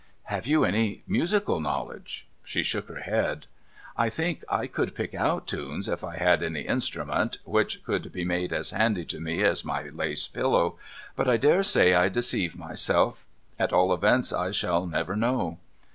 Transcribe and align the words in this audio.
'Have 0.33 0.47
you 0.47 0.63
any 0.65 1.03
musical 1.05 1.59
knowledge?' 1.59 2.27
She 2.43 2.63
shook 2.63 2.87
her 2.89 3.01
head.' 3.01 3.45
I 4.05 4.09
think 4.09 4.43
I 4.49 4.65
could 4.65 4.95
pick 4.95 5.13
out 5.13 5.45
tunes, 5.45 5.87
if 5.87 6.03
I 6.03 6.15
had 6.17 6.41
any 6.41 6.61
instrument, 6.61 7.37
which 7.45 7.83
could 7.83 8.11
be 8.11 8.25
made 8.25 8.51
as 8.51 8.71
handy 8.71 9.05
to 9.05 9.19
me 9.19 9.43
as 9.43 9.63
my 9.63 9.83
lace 9.89 10.27
pillow. 10.27 10.79
But 11.15 11.29
I 11.29 11.37
dare 11.37 11.61
say 11.61 11.93
I 11.93 12.09
deceive 12.09 12.57
myself. 12.57 13.27
At 13.59 13.73
all 13.73 13.93
events, 13.93 14.33
I 14.33 14.49
shall 14.49 14.87
never 14.87 15.15
know.' 15.15 15.59